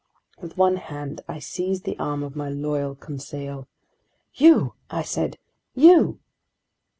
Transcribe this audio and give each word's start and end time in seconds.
With 0.39 0.57
one 0.57 0.77
hand 0.77 1.21
I 1.27 1.37
seized 1.37 1.83
the 1.83 1.95
arm 1.99 2.23
of 2.23 2.35
my 2.35 2.49
loyal 2.49 2.95
Conseil. 2.95 3.67
"You!" 4.33 4.73
I 4.89 5.03
said. 5.03 5.37
"You!" 5.75 6.19